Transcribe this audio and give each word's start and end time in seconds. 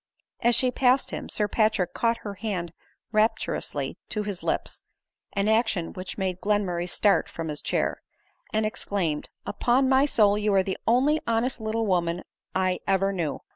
As 0.39 0.55
she 0.55 0.71
passed 0.71 1.11
him, 1.11 1.29
Sir 1.29 1.47
Patrick 1.47 1.93
caught 1.93 2.17
her 2.25 2.33
hand 2.33 2.73
rap 3.11 3.37
turously 3.37 3.97
to 4.09 4.23
his 4.23 4.41
lips, 4.41 4.81
(an 5.33 5.47
action 5.47 5.93
which 5.93 6.17
made 6.17 6.41
Glenmurray 6.41 6.89
start 6.89 7.29
from 7.29 7.49
his 7.49 7.61
chair,) 7.61 8.01
and 8.51 8.65
exclaimed," 8.65 9.29
upon 9.45 9.87
my 9.87 10.05
soul, 10.07 10.39
you 10.39 10.55
are 10.55 10.63
the 10.63 10.79
only 10.87 11.21
honest 11.27 11.61
little 11.61 11.85
woman 11.85 12.23
I 12.55 12.79
ever 12.87 13.13
knew 13.13 13.41